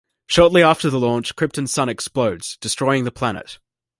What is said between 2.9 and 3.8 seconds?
the planet.